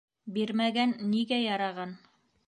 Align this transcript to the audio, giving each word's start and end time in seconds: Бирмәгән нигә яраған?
Бирмәгән 0.35 0.95
нигә 1.11 1.39
яраған? 1.41 1.93